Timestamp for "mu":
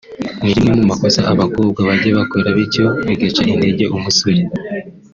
0.79-0.85